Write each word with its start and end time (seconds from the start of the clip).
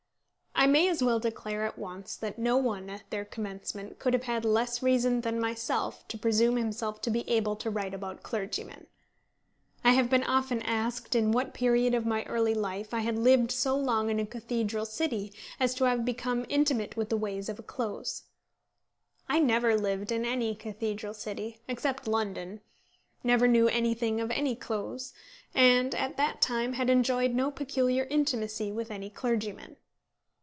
I 0.53 0.67
may 0.67 0.87
as 0.89 1.01
well 1.01 1.19
declare 1.19 1.65
at 1.65 1.79
once 1.79 2.15
that 2.17 2.37
no 2.37 2.55
one 2.55 2.87
at 2.87 3.09
their 3.09 3.25
commencement 3.25 3.97
could 3.97 4.13
have 4.13 4.23
had 4.25 4.45
less 4.45 4.83
reason 4.83 5.21
than 5.21 5.39
myself 5.39 6.07
to 6.09 6.19
presume 6.19 6.55
himself 6.55 7.01
to 7.01 7.09
be 7.09 7.27
able 7.27 7.55
to 7.55 7.69
write 7.71 7.95
about 7.95 8.21
clergymen. 8.21 8.85
I 9.83 9.93
have 9.93 10.07
been 10.07 10.23
often 10.23 10.61
asked 10.61 11.15
in 11.15 11.31
what 11.31 11.55
period 11.55 11.95
of 11.95 12.05
my 12.05 12.23
early 12.25 12.53
life 12.53 12.93
I 12.93 12.99
had 12.99 13.17
lived 13.17 13.51
so 13.51 13.75
long 13.75 14.11
in 14.11 14.19
a 14.19 14.25
cathedral 14.25 14.85
city 14.85 15.33
as 15.59 15.73
to 15.75 15.85
have 15.85 16.05
become 16.05 16.45
intimate 16.47 16.95
with 16.95 17.09
the 17.09 17.17
ways 17.17 17.49
of 17.49 17.57
a 17.57 17.63
Close. 17.63 18.25
I 19.27 19.39
never 19.39 19.75
lived 19.75 20.11
in 20.11 20.25
any 20.25 20.53
cathedral 20.53 21.15
city, 21.15 21.57
except 21.67 22.07
London, 22.07 22.61
never 23.23 23.47
knew 23.47 23.67
anything 23.67 24.21
of 24.21 24.29
any 24.29 24.55
Close, 24.55 25.11
and 25.55 25.95
at 25.95 26.17
that 26.17 26.39
time 26.39 26.73
had 26.73 26.91
enjoyed 26.91 27.33
no 27.33 27.49
peculiar 27.49 28.03
intimacy 28.11 28.71
with 28.71 28.91
any 28.91 29.09
clergyman. 29.09 29.77